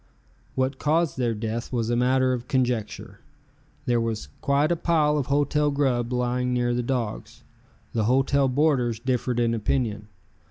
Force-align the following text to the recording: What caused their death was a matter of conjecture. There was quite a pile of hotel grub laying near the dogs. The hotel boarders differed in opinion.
What 0.55 0.79
caused 0.79 1.19
their 1.19 1.35
death 1.35 1.71
was 1.71 1.91
a 1.91 1.95
matter 1.95 2.33
of 2.33 2.47
conjecture. 2.47 3.19
There 3.85 4.01
was 4.01 4.29
quite 4.41 4.71
a 4.71 4.75
pile 4.75 5.15
of 5.19 5.27
hotel 5.27 5.69
grub 5.69 6.11
laying 6.11 6.55
near 6.55 6.73
the 6.73 6.81
dogs. 6.81 7.43
The 7.93 8.05
hotel 8.05 8.47
boarders 8.47 8.97
differed 8.97 9.39
in 9.39 9.53
opinion. 9.53 10.07